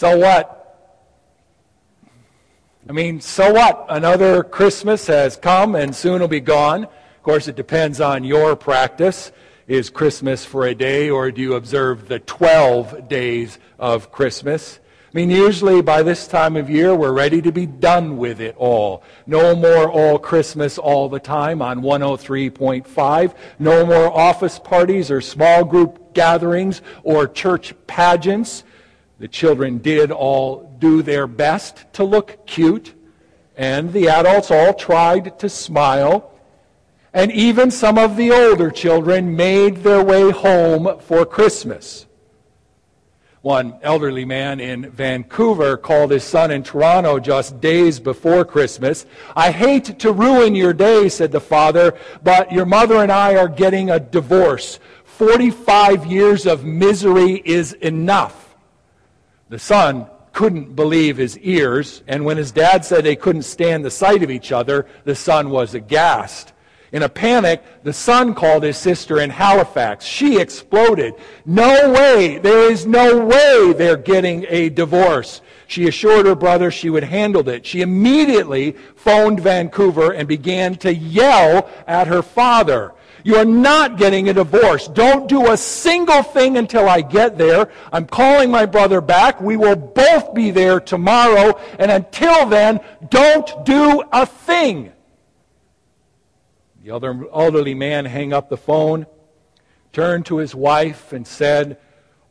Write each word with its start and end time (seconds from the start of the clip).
So 0.00 0.16
what? 0.16 0.96
I 2.88 2.92
mean, 2.92 3.20
so 3.20 3.52
what? 3.52 3.84
Another 3.90 4.42
Christmas 4.42 5.06
has 5.08 5.36
come 5.36 5.74
and 5.74 5.94
soon 5.94 6.22
will 6.22 6.26
be 6.26 6.40
gone. 6.40 6.84
Of 6.84 7.22
course, 7.22 7.48
it 7.48 7.54
depends 7.54 8.00
on 8.00 8.24
your 8.24 8.56
practice. 8.56 9.30
Is 9.68 9.90
Christmas 9.90 10.42
for 10.42 10.66
a 10.66 10.74
day, 10.74 11.10
or 11.10 11.30
do 11.30 11.42
you 11.42 11.52
observe 11.52 12.08
the 12.08 12.18
12 12.20 13.10
days 13.10 13.58
of 13.78 14.10
Christmas? 14.10 14.80
I 14.82 15.10
mean, 15.12 15.28
usually 15.28 15.82
by 15.82 16.02
this 16.02 16.26
time 16.26 16.56
of 16.56 16.70
year, 16.70 16.94
we're 16.94 17.12
ready 17.12 17.42
to 17.42 17.52
be 17.52 17.66
done 17.66 18.16
with 18.16 18.40
it 18.40 18.56
all. 18.56 19.02
No 19.26 19.54
more 19.54 19.90
all 19.90 20.18
Christmas 20.18 20.78
all 20.78 21.10
the 21.10 21.20
time 21.20 21.60
on 21.60 21.82
103.5. 21.82 23.34
No 23.58 23.84
more 23.84 24.18
office 24.18 24.58
parties 24.58 25.10
or 25.10 25.20
small 25.20 25.62
group 25.62 26.14
gatherings 26.14 26.80
or 27.02 27.28
church 27.28 27.74
pageants. 27.86 28.64
The 29.20 29.28
children 29.28 29.78
did 29.78 30.10
all 30.10 30.74
do 30.78 31.02
their 31.02 31.26
best 31.26 31.84
to 31.92 32.04
look 32.04 32.46
cute, 32.46 32.94
and 33.54 33.92
the 33.92 34.08
adults 34.08 34.50
all 34.50 34.72
tried 34.72 35.38
to 35.40 35.48
smile. 35.50 36.32
And 37.12 37.30
even 37.30 37.70
some 37.70 37.98
of 37.98 38.16
the 38.16 38.32
older 38.32 38.70
children 38.70 39.36
made 39.36 39.78
their 39.78 40.02
way 40.02 40.30
home 40.30 40.98
for 41.00 41.26
Christmas. 41.26 42.06
One 43.42 43.74
elderly 43.82 44.24
man 44.24 44.58
in 44.58 44.90
Vancouver 44.90 45.76
called 45.76 46.12
his 46.12 46.24
son 46.24 46.50
in 46.50 46.62
Toronto 46.62 47.18
just 47.18 47.60
days 47.60 48.00
before 48.00 48.46
Christmas. 48.46 49.04
I 49.36 49.50
hate 49.50 49.98
to 49.98 50.12
ruin 50.12 50.54
your 50.54 50.72
day, 50.72 51.10
said 51.10 51.30
the 51.30 51.40
father, 51.40 51.94
but 52.22 52.50
your 52.50 52.64
mother 52.64 53.02
and 53.02 53.12
I 53.12 53.36
are 53.36 53.48
getting 53.48 53.90
a 53.90 54.00
divorce. 54.00 54.78
45 55.04 56.06
years 56.06 56.46
of 56.46 56.64
misery 56.64 57.42
is 57.44 57.74
enough. 57.74 58.49
The 59.50 59.58
son 59.58 60.06
couldn't 60.32 60.76
believe 60.76 61.16
his 61.16 61.36
ears, 61.38 62.04
and 62.06 62.24
when 62.24 62.36
his 62.36 62.52
dad 62.52 62.84
said 62.84 63.02
they 63.02 63.16
couldn't 63.16 63.42
stand 63.42 63.84
the 63.84 63.90
sight 63.90 64.22
of 64.22 64.30
each 64.30 64.52
other, 64.52 64.86
the 65.02 65.16
son 65.16 65.50
was 65.50 65.74
aghast. 65.74 66.52
In 66.92 67.02
a 67.02 67.08
panic, 67.08 67.60
the 67.82 67.92
son 67.92 68.34
called 68.34 68.62
his 68.62 68.76
sister 68.76 69.20
in 69.20 69.30
Halifax. 69.30 70.04
She 70.04 70.40
exploded. 70.40 71.14
No 71.44 71.90
way, 71.90 72.38
there 72.38 72.70
is 72.70 72.86
no 72.86 73.26
way 73.26 73.72
they're 73.72 73.96
getting 73.96 74.46
a 74.48 74.68
divorce. 74.68 75.40
She 75.70 75.86
assured 75.86 76.26
her 76.26 76.34
brother 76.34 76.72
she 76.72 76.90
would 76.90 77.04
handle 77.04 77.48
it. 77.48 77.64
She 77.64 77.80
immediately 77.80 78.72
phoned 78.96 79.38
Vancouver 79.38 80.10
and 80.10 80.26
began 80.26 80.74
to 80.78 80.92
yell 80.92 81.70
at 81.86 82.08
her 82.08 82.22
father. 82.22 82.92
You 83.22 83.36
are 83.36 83.44
not 83.44 83.96
getting 83.96 84.28
a 84.28 84.32
divorce. 84.32 84.88
Don't 84.88 85.28
do 85.28 85.52
a 85.52 85.56
single 85.56 86.24
thing 86.24 86.56
until 86.56 86.88
I 86.88 87.02
get 87.02 87.38
there. 87.38 87.70
I'm 87.92 88.06
calling 88.06 88.50
my 88.50 88.66
brother 88.66 89.00
back. 89.00 89.40
We 89.40 89.56
will 89.56 89.76
both 89.76 90.34
be 90.34 90.50
there 90.50 90.80
tomorrow. 90.80 91.56
And 91.78 91.92
until 91.92 92.46
then, 92.46 92.80
don't 93.08 93.64
do 93.64 94.02
a 94.10 94.26
thing. 94.26 94.90
The 96.82 96.90
other 96.90 97.26
elderly 97.32 97.74
man 97.74 98.06
hung 98.06 98.32
up 98.32 98.48
the 98.48 98.56
phone, 98.56 99.06
turned 99.92 100.26
to 100.26 100.38
his 100.38 100.52
wife, 100.52 101.12
and 101.12 101.24
said, 101.24 101.78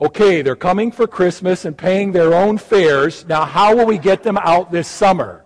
Okay, 0.01 0.41
they're 0.41 0.55
coming 0.55 0.91
for 0.91 1.07
Christmas 1.07 1.65
and 1.65 1.77
paying 1.77 2.13
their 2.13 2.33
own 2.33 2.57
fares. 2.57 3.25
Now, 3.27 3.43
how 3.43 3.75
will 3.75 3.85
we 3.85 3.97
get 3.97 4.23
them 4.23 4.37
out 4.37 4.71
this 4.71 4.87
summer? 4.87 5.43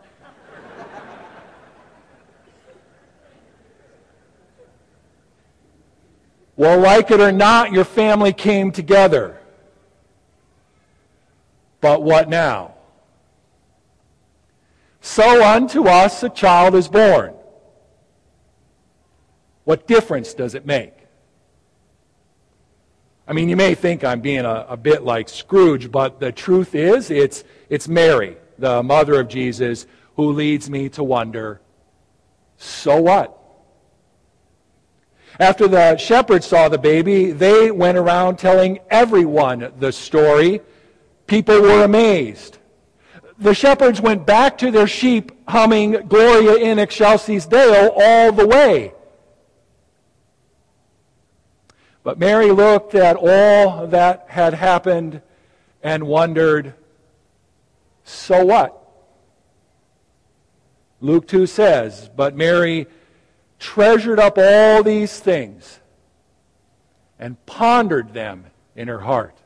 Well, 6.55 6.79
like 6.79 7.09
it 7.09 7.19
or 7.19 7.31
not, 7.31 7.71
your 7.71 7.83
family 7.83 8.31
came 8.31 8.71
together. 8.71 9.39
But 11.81 12.03
what 12.03 12.29
now? 12.29 12.75
So 15.01 15.43
unto 15.43 15.87
us 15.87 16.21
a 16.21 16.29
child 16.29 16.75
is 16.75 16.87
born. 16.87 17.33
What 19.63 19.87
difference 19.87 20.33
does 20.33 20.53
it 20.53 20.65
make? 20.65 21.02
I 23.33 23.35
mean, 23.35 23.49
you 23.49 23.55
may 23.55 23.73
think 23.73 24.03
I'm 24.03 24.21
being 24.21 24.45
a, 24.45 24.67
a, 24.69 24.77
bit 24.77 25.01
like 25.01 25.27
Scrooge, 25.27 25.91
but 25.91 26.19
the 26.19 26.31
truth 26.31 26.75
is, 26.75 27.09
it's, 27.09 27.43
it's 27.67 27.87
Mary, 27.87 28.37
the 28.59 28.83
mother 28.83 29.19
of 29.19 29.27
Jesus, 29.27 29.87
who 30.17 30.33
leads 30.33 30.69
me 30.69 30.87
to 30.89 31.03
wonder 31.03 31.59
so 32.57 33.01
what? 33.01 33.35
After 35.39 35.67
the 35.67 35.97
shepherds 35.97 36.45
saw 36.45 36.69
the 36.69 36.77
baby, 36.77 37.31
they 37.31 37.71
went 37.71 37.97
around 37.97 38.37
telling 38.37 38.77
everyone 38.91 39.73
the 39.79 39.91
story. 39.91 40.61
People 41.25 41.59
were 41.59 41.83
amazed. 41.83 42.59
The 43.39 43.55
shepherds 43.55 43.99
went 43.99 44.27
back 44.27 44.59
to 44.59 44.69
their 44.69 44.85
sheep 44.85 45.31
humming 45.49 46.07
Gloria 46.07 46.57
in 46.57 46.77
excelsis 46.77 47.47
Deo 47.47 47.89
all 47.95 48.31
the 48.31 48.45
way. 48.45 48.93
But 52.03 52.19
Mary 52.19 52.51
looked 52.51 52.95
at 52.95 53.15
all 53.15 53.87
that 53.87 54.25
had 54.27 54.53
happened 54.53 55.21
and 55.81 56.03
wondered, 56.03 56.73
so 58.03 58.45
what? 58.45 58.79
Luke 60.99 61.27
2 61.27 61.47
says, 61.47 62.09
But 62.15 62.35
Mary 62.35 62.87
treasured 63.59 64.19
up 64.19 64.37
all 64.37 64.83
these 64.83 65.19
things 65.19 65.79
and 67.17 67.43
pondered 67.45 68.13
them 68.13 68.45
in 68.75 68.89
her 68.89 68.99
heart. 68.99 69.37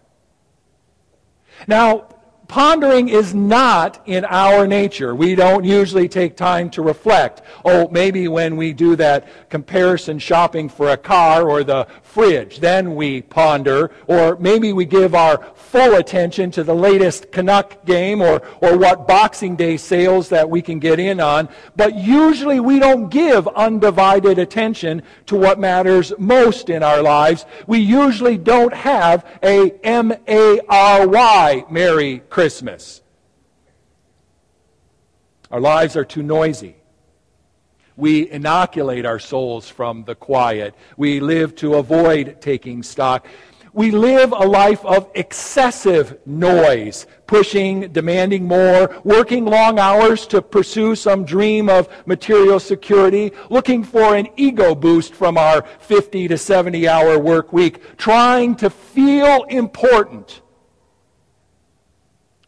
Now, 1.67 2.07
pondering 2.47 3.09
is 3.09 3.33
not 3.33 4.01
in 4.05 4.25
our 4.25 4.67
nature. 4.67 5.15
We 5.15 5.35
don't 5.35 5.63
usually 5.63 6.07
take 6.07 6.37
time 6.37 6.69
to 6.71 6.81
reflect. 6.81 7.41
Oh, 7.65 7.87
maybe 7.89 8.27
when 8.27 8.55
we 8.57 8.73
do 8.73 8.95
that 8.95 9.49
comparison 9.49 10.19
shopping 10.19 10.69
for 10.69 10.89
a 10.89 10.97
car 10.97 11.49
or 11.49 11.63
the 11.63 11.87
fridge, 12.03 12.59
then 12.59 12.95
we 12.95 13.21
ponder. 13.21 13.91
Or 14.07 14.37
maybe 14.37 14.73
we 14.73 14.85
give 14.85 15.13
our 15.13 15.45
full 15.55 15.95
attention 15.95 16.51
to 16.51 16.63
the 16.63 16.73
latest 16.73 17.31
Canuck 17.31 17.85
game 17.85 18.21
or, 18.21 18.41
or 18.61 18.77
what 18.77 19.07
Boxing 19.07 19.55
Day 19.55 19.77
sales 19.77 20.29
that 20.29 20.49
we 20.49 20.61
can 20.61 20.79
get 20.79 20.99
in 20.99 21.19
on. 21.19 21.49
But 21.75 21.95
usually 21.95 22.59
we 22.59 22.79
don't 22.79 23.09
give 23.09 23.47
undivided 23.49 24.39
attention 24.39 25.03
to 25.25 25.35
what 25.35 25.59
matters 25.59 26.13
most 26.17 26.69
in 26.69 26.83
our 26.83 27.01
lives. 27.01 27.45
We 27.67 27.79
usually 27.79 28.37
don't 28.37 28.73
have 28.73 29.25
a 29.43 29.71
M-A-R-Y 29.83 31.65
Merry 31.69 32.21
Christmas. 32.37 33.01
Our 35.49 35.59
lives 35.59 35.97
are 35.97 36.05
too 36.05 36.21
noisy. 36.21 36.75
We 37.95 38.29
inoculate 38.29 39.07
our 39.07 39.17
souls 39.17 39.67
from 39.67 40.03
the 40.03 40.13
quiet. 40.13 40.75
We 40.97 41.19
live 41.19 41.55
to 41.55 41.73
avoid 41.77 42.39
taking 42.39 42.83
stock. 42.83 43.25
We 43.73 43.89
live 43.89 44.33
a 44.33 44.45
life 44.45 44.85
of 44.85 45.09
excessive 45.15 46.19
noise, 46.27 47.07
pushing, 47.25 47.91
demanding 47.91 48.45
more, 48.45 48.95
working 49.03 49.45
long 49.45 49.79
hours 49.79 50.27
to 50.27 50.39
pursue 50.39 50.93
some 50.93 51.25
dream 51.25 51.69
of 51.69 51.89
material 52.05 52.59
security, 52.59 53.31
looking 53.49 53.83
for 53.83 54.15
an 54.15 54.27
ego 54.37 54.75
boost 54.75 55.15
from 55.15 55.39
our 55.39 55.63
50 55.79 56.27
to 56.27 56.37
70 56.37 56.87
hour 56.87 57.17
work 57.17 57.51
week, 57.51 57.97
trying 57.97 58.55
to 58.57 58.69
feel 58.69 59.41
important 59.45 60.41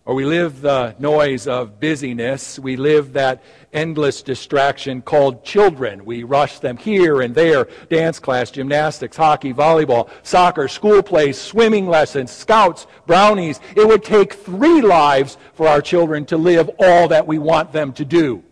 or 0.09 0.15
we 0.15 0.25
live 0.25 0.61
the 0.61 0.95
noise 0.97 1.45
of 1.45 1.79
busyness. 1.79 2.57
We 2.57 2.77
live 2.77 3.13
that 3.13 3.43
endless 3.71 4.23
distraction 4.23 5.03
called 5.03 5.45
children. 5.45 6.03
We 6.03 6.23
rush 6.23 6.57
them 6.57 6.77
here 6.77 7.21
and 7.21 7.35
there 7.35 7.67
dance 7.91 8.17
class, 8.17 8.49
gymnastics, 8.49 9.15
hockey, 9.15 9.53
volleyball, 9.53 10.09
soccer, 10.23 10.67
school 10.67 11.03
plays, 11.03 11.39
swimming 11.39 11.85
lessons, 11.85 12.31
scouts, 12.31 12.87
brownies. 13.05 13.59
It 13.75 13.87
would 13.87 14.03
take 14.03 14.33
three 14.33 14.81
lives 14.81 15.37
for 15.53 15.67
our 15.67 15.79
children 15.79 16.25
to 16.25 16.37
live 16.37 16.71
all 16.79 17.09
that 17.09 17.27
we 17.27 17.37
want 17.37 17.71
them 17.71 17.93
to 17.93 18.03
do. 18.03 18.43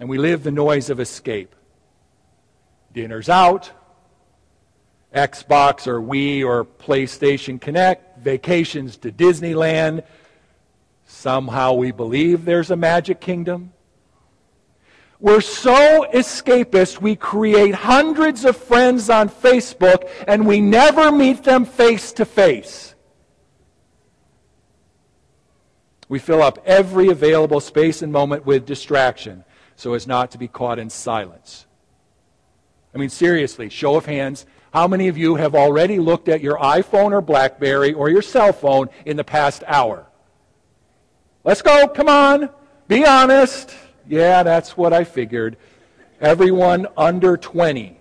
And 0.00 0.08
we 0.08 0.16
live 0.16 0.42
the 0.42 0.52
noise 0.52 0.88
of 0.88 1.00
escape. 1.00 1.54
Dinner's 2.94 3.28
out, 3.28 3.72
Xbox 5.14 5.86
or 5.86 6.00
Wii 6.00 6.44
or 6.44 6.64
PlayStation 6.64 7.58
Kinect, 7.58 8.18
vacations 8.20 8.96
to 8.98 9.10
Disneyland. 9.10 10.04
Somehow 11.06 11.72
we 11.72 11.90
believe 11.90 12.44
there's 12.44 12.70
a 12.70 12.76
magic 12.76 13.20
kingdom. 13.20 13.72
We're 15.20 15.40
so 15.40 16.06
escapist, 16.14 17.00
we 17.00 17.16
create 17.16 17.74
hundreds 17.74 18.44
of 18.44 18.56
friends 18.56 19.10
on 19.10 19.28
Facebook 19.28 20.08
and 20.28 20.46
we 20.46 20.60
never 20.60 21.10
meet 21.10 21.42
them 21.42 21.64
face 21.64 22.12
to 22.12 22.24
face. 22.24 22.94
We 26.08 26.18
fill 26.18 26.42
up 26.42 26.62
every 26.64 27.08
available 27.08 27.60
space 27.60 28.00
and 28.00 28.12
moment 28.12 28.46
with 28.46 28.64
distraction 28.64 29.44
so 29.74 29.94
as 29.94 30.06
not 30.06 30.30
to 30.32 30.38
be 30.38 30.48
caught 30.48 30.78
in 30.78 30.90
silence. 30.90 31.66
I 32.94 32.98
mean, 32.98 33.10
seriously, 33.10 33.68
show 33.68 33.96
of 33.96 34.06
hands, 34.06 34.46
How 34.72 34.86
many 34.86 35.08
of 35.08 35.16
you 35.16 35.36
have 35.36 35.54
already 35.54 35.98
looked 35.98 36.28
at 36.28 36.40
your 36.40 36.58
iPhone 36.58 37.12
or 37.12 37.20
Blackberry 37.20 37.92
or 37.92 38.10
your 38.10 38.22
cell 38.22 38.52
phone 38.52 38.88
in 39.06 39.16
the 39.16 39.24
past 39.24 39.64
hour? 39.66 40.06
Let's 41.44 41.62
go, 41.62 41.88
come 41.88 42.08
on, 42.08 42.50
be 42.86 43.06
honest. 43.06 43.74
Yeah, 44.06 44.42
that's 44.42 44.76
what 44.76 44.92
I 44.92 45.04
figured. 45.04 45.56
Everyone 46.20 46.86
under 46.96 47.36
20. 47.36 47.97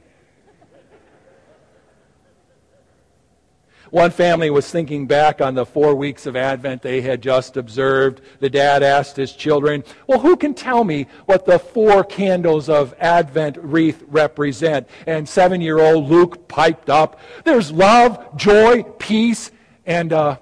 One 3.92 4.12
family 4.12 4.50
was 4.50 4.70
thinking 4.70 5.08
back 5.08 5.40
on 5.40 5.56
the 5.56 5.66
four 5.66 5.96
weeks 5.96 6.26
of 6.26 6.36
Advent 6.36 6.82
they 6.82 7.02
had 7.02 7.22
just 7.22 7.56
observed. 7.56 8.22
The 8.40 8.50
dad 8.50 8.84
asked 8.84 9.16
his 9.16 9.34
children, 9.34 9.84
Well, 10.08 10.20
who 10.20 10.36
can 10.36 10.54
tell 10.54 10.84
me 10.84 11.08
what 11.26 11.46
the 11.46 11.60
four 11.60 12.04
candles 12.04 12.70
of 12.70 12.94
Advent 13.00 13.58
wreath 13.62 14.04
represent? 14.08 14.88
And 15.06 15.28
seven 15.28 15.62
year 15.62 15.80
old 15.80 16.10
Luke 16.10 16.48
piped 16.48 16.90
up, 16.90 17.20
There's 17.46 17.72
love, 17.72 18.38
joy, 18.38 18.84
peace, 18.84 19.52
and, 19.86 20.12
uh, 20.12 20.38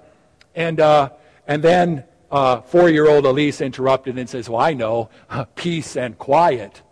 and, 0.54 0.80
uh, 0.80 1.10
and 1.46 1.62
then 1.62 2.04
uh, 2.30 2.60
four 2.62 2.88
year 2.88 3.08
old 3.08 3.26
Elise 3.26 3.60
interrupted 3.60 4.18
and 4.18 4.28
says, 4.28 4.48
Well, 4.48 4.60
I 4.60 4.74
know, 4.74 5.08
peace 5.54 5.96
and 5.96 6.18
quiet. 6.18 6.82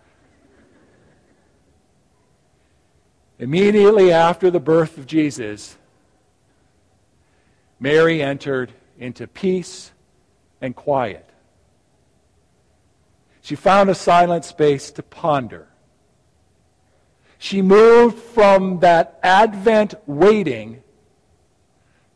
Immediately 3.41 4.13
after 4.13 4.51
the 4.51 4.61
birth 4.61 4.97
of 4.97 5.07
Jesus, 5.07 5.77
Mary 7.85 8.23
entered 8.23 8.73
into 8.99 9.27
peace 9.27 9.93
and 10.63 10.75
quiet. 10.75 11.29
She 13.43 13.57
found 13.57 13.91
a 13.91 13.95
silent 13.95 14.47
space 14.47 14.91
to 14.93 15.03
ponder. 15.03 15.69
She 17.37 17.61
moved 17.61 18.19
from 18.19 18.79
that 18.79 19.21
Advent 19.23 19.97
waiting 20.07 20.83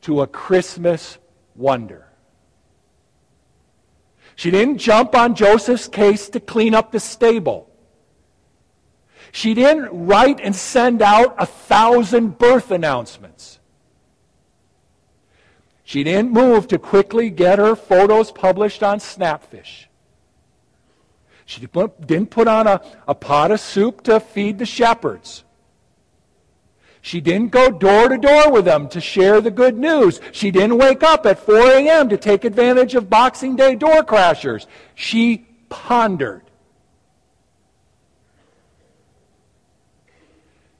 to 0.01 0.23
a 0.23 0.27
Christmas 0.27 1.19
wonder. 1.55 2.07
She 4.37 4.51
didn't 4.51 4.79
jump 4.79 5.15
on 5.15 5.35
Joseph's 5.35 5.87
case 5.87 6.31
to 6.31 6.41
clean 6.41 6.73
up 6.73 6.93
the 6.93 7.01
stable. 7.01 7.69
She 9.33 9.53
didn't 9.53 9.91
write 10.07 10.41
and 10.41 10.57
send 10.57 11.03
out 11.03 11.35
a 11.37 11.45
thousand 11.45 12.39
birth 12.39 12.71
announcements. 12.71 13.59
She 15.89 16.05
didn't 16.05 16.33
move 16.33 16.69
to 16.69 16.79
quickly 16.79 17.31
get 17.31 17.59
her 17.59 17.75
photos 17.75 18.31
published 18.31 18.83
on 18.83 18.99
Snapfish. 18.99 19.87
She 21.47 21.63
didn't 21.63 22.29
put 22.29 22.47
on 22.47 22.67
a, 22.67 22.83
a 23.07 23.15
pot 23.15 23.51
of 23.53 23.59
soup 23.59 24.03
to 24.03 24.21
feed 24.21 24.59
the 24.59 24.67
shepherds. 24.67 25.45
She 27.01 27.23
didn't 27.23 27.53
go 27.53 27.71
door 27.71 28.11
to 28.11 28.19
door 28.19 28.53
with 28.53 28.67
them 28.67 28.91
to 28.91 29.01
share 29.01 29.41
the 29.41 29.51
good 29.51 29.79
news. 29.79 30.21
She 30.31 30.51
didn't 30.51 30.77
wake 30.77 31.03
up 31.03 31.25
at 31.25 31.39
4 31.39 31.57
a.m. 31.57 32.11
to 32.11 32.19
take 32.19 32.45
advantage 32.45 32.95
of 32.95 33.09
Boxing 33.09 33.57
Day 33.57 33.75
door 33.75 34.03
crashers. 34.03 34.67
She 34.95 35.47
pondered. 35.71 36.43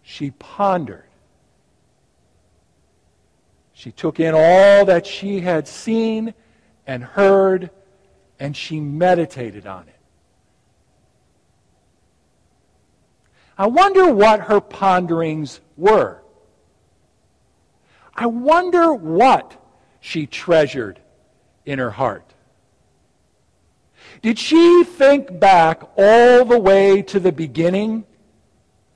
She 0.03 0.33
pondered. 0.33 1.08
She 3.79 3.93
took 3.93 4.19
in 4.19 4.35
all 4.35 4.87
that 4.87 5.07
she 5.07 5.39
had 5.39 5.69
seen 5.69 6.35
and 6.85 7.05
heard, 7.05 7.71
and 8.41 8.57
she 8.57 8.81
meditated 8.81 9.69
on 9.69 9.87
it. 9.87 10.01
I 13.57 13.69
wonder 13.69 14.13
what 14.13 14.41
her 14.41 14.61
ponderings 14.61 15.61
were. 15.77 16.21
I 18.17 18.27
wonder 18.27 18.93
what 18.93 19.55
she 20.01 20.27
treasured 20.27 20.99
in 21.65 21.79
her 21.79 21.93
heart. 21.93 22.35
Did 24.23 24.41
she 24.41 24.83
think 24.83 25.39
back 25.39 25.83
all 25.97 26.45
the 26.45 26.59
way 26.59 27.01
to 27.03 27.21
the 27.21 27.31
beginning? 27.31 28.05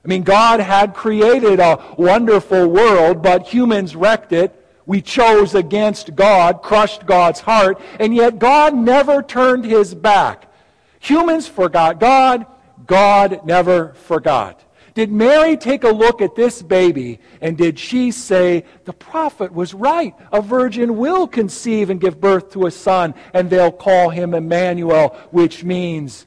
I 0.04 0.08
mean, 0.08 0.24
God 0.24 0.58
had 0.58 0.92
created 0.92 1.60
a 1.60 1.94
wonderful 1.96 2.66
world, 2.66 3.22
but 3.22 3.46
humans 3.46 3.94
wrecked 3.94 4.32
it. 4.32 4.58
We 4.92 5.00
chose 5.00 5.54
against 5.54 6.14
God, 6.16 6.60
crushed 6.60 7.06
God's 7.06 7.40
heart, 7.40 7.80
and 7.98 8.14
yet 8.14 8.38
God 8.38 8.74
never 8.74 9.22
turned 9.22 9.64
his 9.64 9.94
back. 9.94 10.52
Humans 11.00 11.48
forgot 11.48 11.98
God, 11.98 12.44
God 12.84 13.46
never 13.46 13.94
forgot. 13.94 14.62
Did 14.92 15.10
Mary 15.10 15.56
take 15.56 15.84
a 15.84 15.88
look 15.88 16.20
at 16.20 16.34
this 16.34 16.60
baby 16.60 17.20
and 17.40 17.56
did 17.56 17.78
she 17.78 18.10
say, 18.10 18.64
The 18.84 18.92
prophet 18.92 19.54
was 19.54 19.72
right. 19.72 20.14
A 20.30 20.42
virgin 20.42 20.98
will 20.98 21.26
conceive 21.26 21.88
and 21.88 21.98
give 21.98 22.20
birth 22.20 22.52
to 22.52 22.66
a 22.66 22.70
son, 22.70 23.14
and 23.32 23.48
they'll 23.48 23.72
call 23.72 24.10
him 24.10 24.34
Emmanuel, 24.34 25.16
which 25.30 25.64
means, 25.64 26.26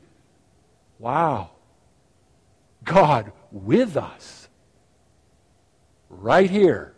Wow, 0.98 1.52
God 2.84 3.32
with 3.52 3.96
us. 3.96 4.48
Right 6.10 6.50
here 6.50 6.94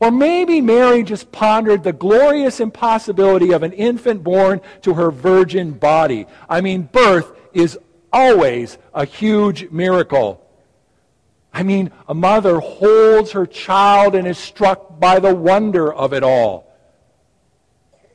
or 0.00 0.10
maybe 0.10 0.60
Mary 0.60 1.02
just 1.02 1.30
pondered 1.32 1.82
the 1.82 1.92
glorious 1.92 2.60
impossibility 2.60 3.52
of 3.52 3.62
an 3.62 3.72
infant 3.72 4.22
born 4.22 4.60
to 4.82 4.94
her 4.94 5.10
virgin 5.10 5.72
body. 5.72 6.26
I 6.48 6.60
mean, 6.60 6.82
birth 6.92 7.32
is 7.52 7.78
always 8.12 8.78
a 8.92 9.04
huge 9.04 9.70
miracle. 9.70 10.40
I 11.52 11.62
mean, 11.62 11.92
a 12.08 12.14
mother 12.14 12.58
holds 12.58 13.32
her 13.32 13.46
child 13.46 14.14
and 14.14 14.26
is 14.26 14.38
struck 14.38 14.98
by 14.98 15.20
the 15.20 15.34
wonder 15.34 15.92
of 15.92 16.12
it 16.12 16.22
all 16.22 16.64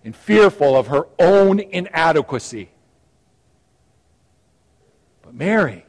and 0.04 0.16
fearful 0.16 0.76
of 0.76 0.88
her 0.88 1.08
own 1.20 1.60
inadequacy. 1.60 2.70
But 5.22 5.34
Mary, 5.34 5.86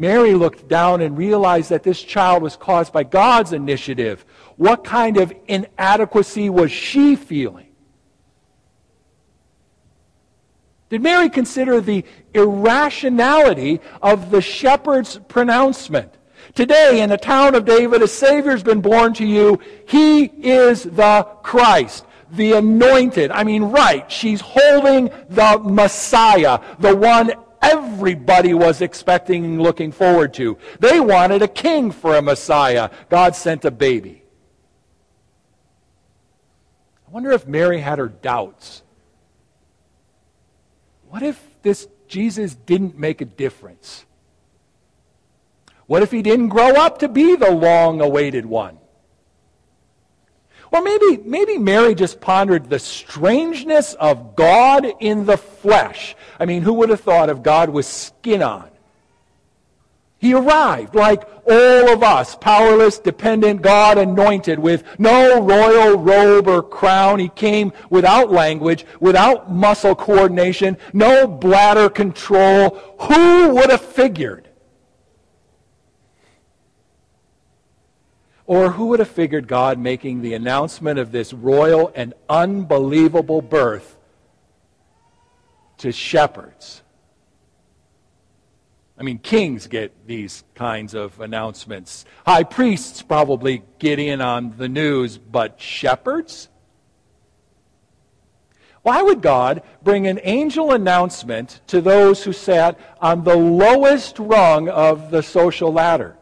Mary 0.00 0.32
looked 0.32 0.66
down 0.66 1.02
and 1.02 1.18
realized 1.18 1.68
that 1.68 1.82
this 1.82 2.02
child 2.02 2.42
was 2.42 2.56
caused 2.56 2.90
by 2.90 3.04
God's 3.04 3.52
initiative. 3.52 4.24
What 4.56 4.82
kind 4.82 5.18
of 5.18 5.30
inadequacy 5.46 6.48
was 6.48 6.72
she 6.72 7.16
feeling? 7.16 7.66
Did 10.88 11.02
Mary 11.02 11.28
consider 11.28 11.82
the 11.82 12.06
irrationality 12.32 13.80
of 14.00 14.30
the 14.30 14.40
shepherd's 14.40 15.20
pronouncement? 15.28 16.14
Today, 16.54 17.02
in 17.02 17.10
the 17.10 17.18
town 17.18 17.54
of 17.54 17.66
David, 17.66 18.00
a 18.00 18.08
Savior 18.08 18.52
has 18.52 18.62
been 18.62 18.80
born 18.80 19.12
to 19.14 19.26
you. 19.26 19.60
He 19.86 20.24
is 20.24 20.82
the 20.84 21.28
Christ, 21.42 22.06
the 22.32 22.52
anointed. 22.52 23.30
I 23.32 23.44
mean, 23.44 23.64
right. 23.64 24.10
She's 24.10 24.40
holding 24.40 25.10
the 25.28 25.60
Messiah, 25.62 26.58
the 26.78 26.96
one 26.96 27.34
everybody 27.62 28.54
was 28.54 28.80
expecting 28.80 29.44
and 29.44 29.62
looking 29.62 29.92
forward 29.92 30.34
to. 30.34 30.58
They 30.78 31.00
wanted 31.00 31.42
a 31.42 31.48
king 31.48 31.90
for 31.90 32.16
a 32.16 32.22
Messiah. 32.22 32.90
God 33.08 33.36
sent 33.36 33.64
a 33.64 33.70
baby. 33.70 34.22
I 37.06 37.10
wonder 37.10 37.32
if 37.32 37.46
Mary 37.46 37.80
had 37.80 37.98
her 37.98 38.08
doubts. 38.08 38.82
What 41.08 41.22
if 41.22 41.44
this 41.62 41.88
Jesus 42.06 42.54
didn't 42.54 42.98
make 42.98 43.20
a 43.20 43.24
difference? 43.24 44.04
What 45.86 46.02
if 46.02 46.12
he 46.12 46.22
didn't 46.22 46.48
grow 46.48 46.74
up 46.76 46.98
to 47.00 47.08
be 47.08 47.34
the 47.34 47.50
long 47.50 48.00
awaited 48.00 48.46
one? 48.46 48.79
Or 50.72 50.82
maybe, 50.82 51.18
maybe 51.24 51.58
Mary 51.58 51.94
just 51.94 52.20
pondered 52.20 52.70
the 52.70 52.78
strangeness 52.78 53.94
of 53.94 54.36
God 54.36 54.86
in 55.00 55.26
the 55.26 55.36
flesh. 55.36 56.14
I 56.38 56.44
mean, 56.44 56.62
who 56.62 56.74
would 56.74 56.90
have 56.90 57.00
thought 57.00 57.28
of 57.28 57.42
God 57.42 57.70
with 57.70 57.86
skin 57.86 58.42
on? 58.42 58.68
He 60.18 60.34
arrived 60.34 60.94
like 60.94 61.22
all 61.48 61.88
of 61.88 62.02
us, 62.02 62.36
powerless, 62.36 62.98
dependent, 62.98 63.62
God 63.62 63.96
anointed, 63.96 64.58
with 64.58 64.84
no 64.98 65.42
royal 65.42 65.96
robe 65.96 66.46
or 66.46 66.62
crown. 66.62 67.18
He 67.18 67.30
came 67.30 67.72
without 67.88 68.30
language, 68.30 68.84
without 69.00 69.50
muscle 69.50 69.94
coordination, 69.94 70.76
no 70.92 71.26
bladder 71.26 71.88
control. 71.88 72.78
Who 73.00 73.54
would 73.54 73.70
have 73.70 73.80
figured 73.80 74.49
Or 78.50 78.72
who 78.72 78.86
would 78.86 78.98
have 78.98 79.08
figured 79.08 79.46
God 79.46 79.78
making 79.78 80.22
the 80.22 80.34
announcement 80.34 80.98
of 80.98 81.12
this 81.12 81.32
royal 81.32 81.92
and 81.94 82.14
unbelievable 82.28 83.42
birth 83.42 83.96
to 85.78 85.92
shepherds? 85.92 86.82
I 88.98 89.04
mean, 89.04 89.18
kings 89.18 89.68
get 89.68 90.04
these 90.04 90.42
kinds 90.56 90.94
of 90.94 91.20
announcements. 91.20 92.04
High 92.26 92.42
priests 92.42 93.02
probably 93.02 93.62
get 93.78 94.00
in 94.00 94.20
on 94.20 94.56
the 94.56 94.68
news, 94.68 95.16
but 95.16 95.60
shepherds? 95.60 96.48
Why 98.82 99.00
would 99.00 99.22
God 99.22 99.62
bring 99.80 100.08
an 100.08 100.18
angel 100.24 100.72
announcement 100.72 101.60
to 101.68 101.80
those 101.80 102.24
who 102.24 102.32
sat 102.32 102.76
on 103.00 103.22
the 103.22 103.36
lowest 103.36 104.18
rung 104.18 104.68
of 104.68 105.12
the 105.12 105.22
social 105.22 105.72
ladder? 105.72 106.16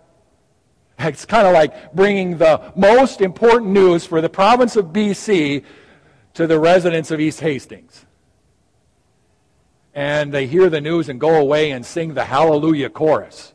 It's 0.98 1.24
kind 1.24 1.46
of 1.46 1.52
like 1.52 1.92
bringing 1.94 2.38
the 2.38 2.72
most 2.74 3.20
important 3.20 3.70
news 3.70 4.04
for 4.04 4.20
the 4.20 4.28
province 4.28 4.74
of 4.74 4.86
BC 4.86 5.64
to 6.34 6.46
the 6.46 6.58
residents 6.58 7.10
of 7.10 7.20
East 7.20 7.40
Hastings. 7.40 8.04
And 9.94 10.32
they 10.32 10.46
hear 10.46 10.68
the 10.68 10.80
news 10.80 11.08
and 11.08 11.20
go 11.20 11.36
away 11.36 11.70
and 11.70 11.86
sing 11.86 12.14
the 12.14 12.24
Hallelujah 12.24 12.90
chorus. 12.90 13.54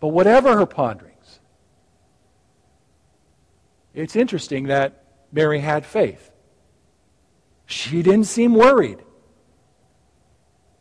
But 0.00 0.08
whatever 0.08 0.56
her 0.56 0.66
ponderings, 0.66 1.40
it's 3.94 4.16
interesting 4.16 4.64
that 4.64 5.04
Mary 5.30 5.60
had 5.60 5.86
faith. 5.86 6.30
She 7.66 8.02
didn't 8.02 8.24
seem 8.24 8.54
worried. 8.54 9.04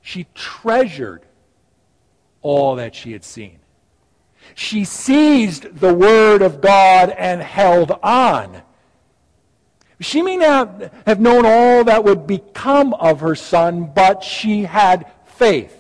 She 0.01 0.25
treasured 0.33 1.25
all 2.41 2.75
that 2.75 2.95
she 2.95 3.12
had 3.12 3.24
seen. 3.24 3.60
She 4.55 4.83
seized 4.86 5.79
the 5.79 5.93
Word 5.93 6.41
of 6.41 6.62
God 6.62 7.10
and 7.12 7.41
held 7.41 7.91
on. 8.03 8.62
She 10.00 10.21
may 10.21 10.36
not 10.36 10.91
have 11.05 11.19
known 11.19 11.45
all 11.45 11.83
that 11.83 12.03
would 12.03 12.25
become 12.25 12.93
of 12.95 13.19
her 13.19 13.36
son, 13.36 13.91
but 13.93 14.24
she 14.24 14.63
had 14.63 15.12
faith. 15.25 15.77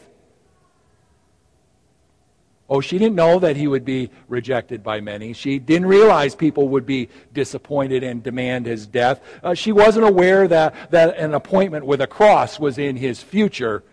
Oh, 2.69 2.79
she 2.79 2.97
didn't 2.97 3.15
know 3.15 3.37
that 3.39 3.57
he 3.57 3.67
would 3.67 3.83
be 3.83 4.11
rejected 4.29 4.81
by 4.81 5.01
many. 5.01 5.33
She 5.33 5.59
didn't 5.59 5.87
realize 5.87 6.35
people 6.35 6.69
would 6.69 6.85
be 6.85 7.09
disappointed 7.33 8.01
and 8.01 8.23
demand 8.23 8.65
his 8.65 8.87
death. 8.87 9.21
Uh, 9.43 9.53
she 9.53 9.73
wasn't 9.73 10.05
aware 10.05 10.47
that, 10.47 10.89
that 10.91 11.17
an 11.17 11.33
appointment 11.33 11.85
with 11.85 11.99
a 11.99 12.07
cross 12.07 12.61
was 12.61 12.77
in 12.77 12.95
his 12.95 13.21
future. 13.21 13.83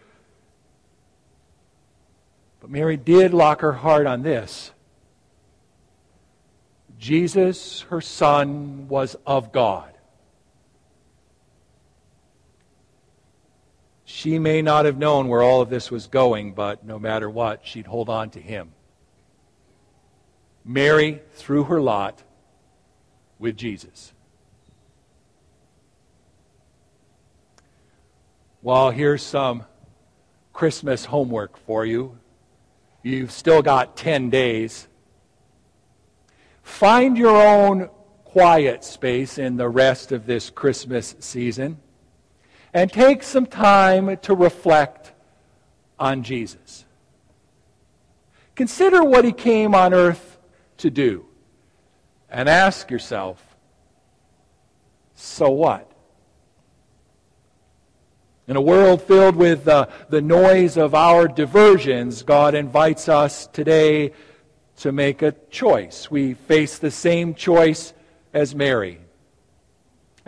But 2.60 2.70
Mary 2.70 2.96
did 2.96 3.32
lock 3.32 3.60
her 3.60 3.72
heart 3.72 4.06
on 4.06 4.22
this 4.22 4.72
Jesus, 6.98 7.82
her 7.82 8.00
son, 8.00 8.88
was 8.88 9.16
of 9.26 9.52
God. 9.52 9.94
She 14.04 14.38
may 14.38 14.62
not 14.62 14.84
have 14.84 14.98
known 14.98 15.28
where 15.28 15.42
all 15.42 15.60
of 15.60 15.70
this 15.70 15.90
was 15.90 16.08
going, 16.08 16.54
but 16.54 16.84
no 16.84 16.98
matter 16.98 17.30
what, 17.30 17.64
she'd 17.64 17.86
hold 17.86 18.08
on 18.08 18.30
to 18.30 18.40
him. 18.40 18.72
Mary 20.64 21.22
threw 21.34 21.64
her 21.64 21.80
lot 21.80 22.22
with 23.38 23.56
Jesus. 23.56 24.12
Well, 28.60 28.90
here's 28.90 29.22
some 29.22 29.64
Christmas 30.52 31.04
homework 31.04 31.56
for 31.58 31.86
you. 31.86 32.18
You've 33.02 33.30
still 33.30 33.62
got 33.62 33.96
10 33.96 34.30
days. 34.30 34.88
Find 36.62 37.16
your 37.16 37.36
own 37.36 37.88
quiet 38.24 38.84
space 38.84 39.38
in 39.38 39.56
the 39.56 39.68
rest 39.68 40.12
of 40.12 40.26
this 40.26 40.50
Christmas 40.50 41.16
season 41.18 41.78
and 42.74 42.92
take 42.92 43.22
some 43.22 43.46
time 43.46 44.16
to 44.18 44.34
reflect 44.34 45.12
on 45.98 46.22
Jesus. 46.22 46.84
Consider 48.54 49.02
what 49.02 49.24
he 49.24 49.32
came 49.32 49.74
on 49.74 49.94
earth 49.94 50.38
to 50.78 50.90
do 50.90 51.24
and 52.28 52.48
ask 52.48 52.90
yourself, 52.90 53.56
so 55.14 55.48
what? 55.50 55.87
In 58.48 58.56
a 58.56 58.60
world 58.60 59.02
filled 59.02 59.36
with 59.36 59.68
uh, 59.68 59.86
the 60.08 60.22
noise 60.22 60.76
of 60.76 60.94
our 60.94 61.28
diversions, 61.28 62.22
God 62.22 62.54
invites 62.54 63.08
us 63.08 63.46
today 63.46 64.12
to 64.78 64.90
make 64.90 65.22
a 65.22 65.34
choice. 65.50 66.10
We 66.10 66.34
face 66.34 66.78
the 66.78 66.90
same 66.90 67.34
choice 67.34 67.92
as 68.32 68.54
Mary 68.54 69.00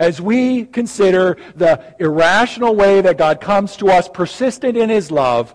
as 0.01 0.19
we 0.19 0.65
consider 0.65 1.37
the 1.55 1.95
irrational 1.99 2.75
way 2.75 3.01
that 3.01 3.19
God 3.19 3.39
comes 3.39 3.77
to 3.77 3.89
us, 3.89 4.09
persistent 4.09 4.75
in 4.75 4.89
his 4.89 5.11
love, 5.11 5.53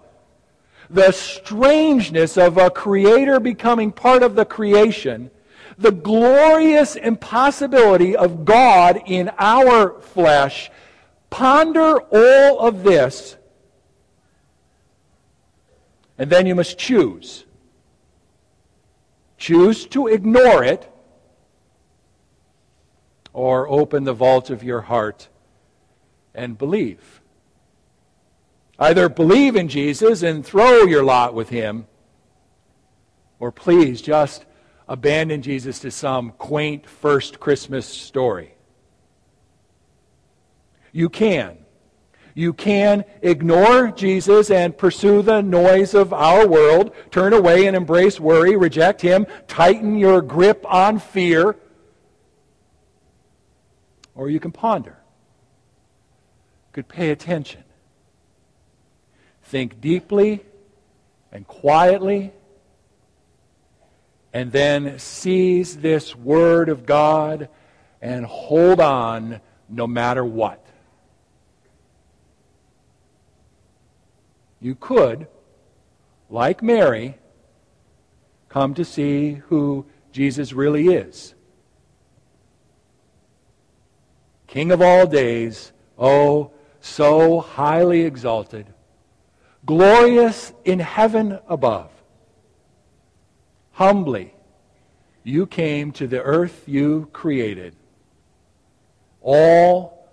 the 0.88 1.10
strangeness 1.10 2.38
of 2.38 2.56
a 2.56 2.70
creator 2.70 3.40
becoming 3.40 3.90
part 3.90 4.22
of 4.22 4.36
the 4.36 4.44
creation, 4.44 5.32
the 5.78 5.90
glorious 5.90 6.94
impossibility 6.94 8.14
of 8.14 8.44
God 8.44 9.02
in 9.06 9.32
our 9.36 10.00
flesh, 10.00 10.70
ponder 11.36 11.98
all 11.98 12.60
of 12.60 12.82
this, 12.82 13.36
and 16.16 16.30
then 16.30 16.46
you 16.46 16.54
must 16.54 16.78
choose. 16.78 17.44
Choose 19.36 19.84
to 19.88 20.06
ignore 20.06 20.64
it 20.64 20.90
or 23.34 23.68
open 23.68 24.04
the 24.04 24.14
vault 24.14 24.48
of 24.48 24.64
your 24.64 24.80
heart 24.80 25.28
and 26.34 26.56
believe. 26.56 27.20
Either 28.78 29.10
believe 29.10 29.56
in 29.56 29.68
Jesus 29.68 30.22
and 30.22 30.44
throw 30.44 30.84
your 30.84 31.04
lot 31.04 31.34
with 31.34 31.50
him, 31.50 31.86
or 33.38 33.52
please 33.52 34.00
just 34.00 34.46
abandon 34.88 35.42
Jesus 35.42 35.80
to 35.80 35.90
some 35.90 36.30
quaint 36.30 36.88
first 36.88 37.40
Christmas 37.40 37.84
story. 37.86 38.55
You 40.96 41.10
can. 41.10 41.58
You 42.32 42.54
can 42.54 43.04
ignore 43.20 43.88
Jesus 43.88 44.50
and 44.50 44.78
pursue 44.78 45.20
the 45.20 45.42
noise 45.42 45.92
of 45.92 46.14
our 46.14 46.48
world, 46.48 46.94
turn 47.10 47.34
away 47.34 47.66
and 47.66 47.76
embrace 47.76 48.18
worry, 48.18 48.56
reject 48.56 49.02
Him, 49.02 49.26
tighten 49.46 49.98
your 49.98 50.22
grip 50.22 50.64
on 50.66 50.98
fear, 50.98 51.56
or 54.14 54.30
you 54.30 54.40
can 54.40 54.52
ponder. 54.52 54.96
You 56.68 56.72
Could 56.72 56.88
pay 56.88 57.10
attention. 57.10 57.64
Think 59.42 59.78
deeply 59.78 60.46
and 61.30 61.46
quietly, 61.46 62.32
and 64.32 64.50
then 64.50 64.98
seize 64.98 65.76
this 65.76 66.16
Word 66.16 66.70
of 66.70 66.86
God 66.86 67.50
and 68.00 68.24
hold 68.24 68.80
on 68.80 69.42
no 69.68 69.86
matter 69.86 70.24
what. 70.24 70.65
You 74.66 74.74
could, 74.74 75.28
like 76.28 76.60
Mary, 76.60 77.18
come 78.48 78.74
to 78.74 78.84
see 78.84 79.34
who 79.46 79.86
Jesus 80.10 80.52
really 80.52 80.88
is. 80.88 81.36
King 84.48 84.72
of 84.72 84.82
all 84.82 85.06
days, 85.06 85.70
oh, 85.96 86.50
so 86.80 87.38
highly 87.38 88.00
exalted, 88.00 88.66
glorious 89.64 90.52
in 90.64 90.80
heaven 90.80 91.38
above. 91.46 91.92
Humbly, 93.70 94.34
you 95.22 95.46
came 95.46 95.92
to 95.92 96.08
the 96.08 96.20
earth 96.24 96.64
you 96.66 97.08
created, 97.12 97.76
all 99.22 100.08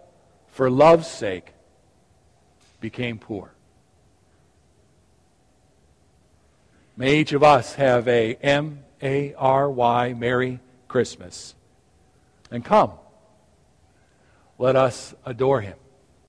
for 0.49 0.69
love's 0.69 1.07
sake 1.07 1.53
became 2.79 3.17
poor. 3.17 3.52
May 6.95 7.17
each 7.19 7.33
of 7.33 7.43
us 7.43 7.73
have 7.75 8.07
a 8.07 8.35
M 8.35 8.83
A 9.01 9.33
R 9.33 9.69
Y 9.69 10.13
Merry 10.13 10.59
Christmas. 10.87 11.55
And 12.51 12.63
come 12.63 12.91
let 14.59 14.75
us 14.75 15.15
adore 15.25 15.61
him. 15.61 15.77